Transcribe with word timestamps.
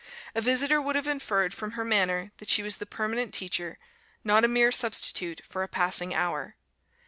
A 0.33 0.41
visitor 0.41 0.81
would 0.81 0.95
have 0.95 1.05
inferred 1.05 1.53
from 1.53 1.73
her 1.73 1.85
manner, 1.85 2.31
that 2.37 2.49
she 2.49 2.63
was 2.63 2.77
the 2.77 2.87
permanent 2.87 3.35
teacher, 3.35 3.77
not 4.23 4.43
a 4.43 4.47
mere 4.47 4.71
substitute 4.71 5.41
for 5.47 5.61
a 5.61 5.67
passing 5.67 6.11
hour. 6.15 6.55